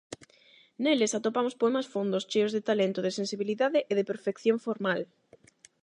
Neles 0.83 1.11
atopamos 1.17 1.57
poemas 1.61 1.87
fondos, 1.93 2.27
cheos 2.31 2.53
de 2.53 2.65
talento, 2.69 2.99
de 3.03 3.15
sensibilidade 3.19 3.79
e 3.91 3.93
de 3.99 4.07
perfección 4.11 4.57
formal... 4.65 5.01